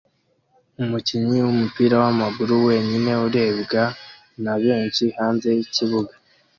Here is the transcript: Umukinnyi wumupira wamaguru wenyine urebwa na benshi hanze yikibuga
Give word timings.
Umukinnyi 0.81 1.37
wumupira 1.45 1.95
wamaguru 2.03 2.55
wenyine 2.67 3.11
urebwa 3.27 3.83
na 4.43 4.53
benshi 4.63 5.03
hanze 5.17 5.47
yikibuga 5.57 6.13